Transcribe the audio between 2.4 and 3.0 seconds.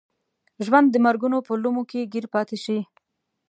شي.